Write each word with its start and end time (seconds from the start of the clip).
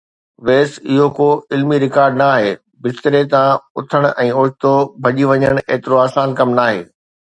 ويس، 0.45 0.71
اهو 0.91 1.05
ڪو 1.17 1.27
علمي 1.57 1.77
رڪارڊ 1.83 2.17
نه 2.21 2.25
آهي، 2.37 2.49
بستري 2.83 3.23
تان 3.35 3.47
اٿڻ 3.79 4.11
۽ 4.27 4.29
اوچتو 4.37 4.75
ڀڄي 5.03 5.23
وڃڻ 5.31 5.55
ايترو 5.69 6.05
آسان 6.07 6.39
ڪم 6.39 6.61
ناهي. 6.61 6.79